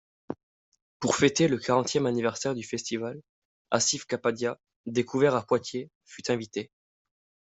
[0.99, 3.21] Pour fêter le quarantième anniversaire du festival,
[3.69, 6.71] Asif Kapadia, découvert à Poitiers, fut invité.